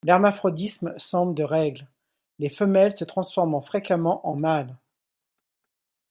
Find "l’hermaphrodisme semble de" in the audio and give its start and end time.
0.03-1.43